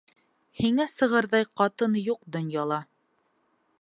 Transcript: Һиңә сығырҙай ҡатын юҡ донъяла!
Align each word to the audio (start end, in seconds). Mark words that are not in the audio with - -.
Һиңә 0.61 0.87
сығырҙай 0.93 1.47
ҡатын 1.61 1.99
юҡ 2.07 2.21
донъяла! 2.37 2.81